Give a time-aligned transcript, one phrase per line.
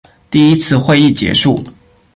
[0.31, 1.63] 第一次会议结束。